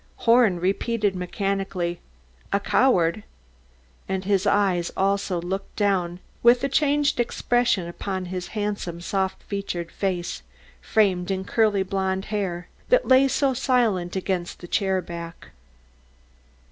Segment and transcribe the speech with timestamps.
[0.25, 1.99] Horn repeated mechanically,
[2.51, 3.21] "A coward!"
[4.09, 9.91] and his eyes also looked down with a changed expression upon the handsome, soft featured
[9.91, 10.41] face,
[10.81, 15.49] framed in curly blond hair, that lay so silent against the chair back.